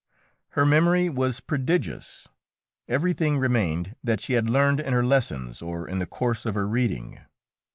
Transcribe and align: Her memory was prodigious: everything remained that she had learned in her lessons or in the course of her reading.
Her 0.57 0.65
memory 0.65 1.09
was 1.09 1.39
prodigious: 1.41 2.27
everything 2.87 3.37
remained 3.37 3.95
that 4.03 4.19
she 4.19 4.33
had 4.33 4.49
learned 4.49 4.79
in 4.79 4.93
her 4.93 5.05
lessons 5.05 5.61
or 5.61 5.87
in 5.87 5.99
the 5.99 6.07
course 6.07 6.43
of 6.43 6.55
her 6.55 6.67
reading. 6.67 7.19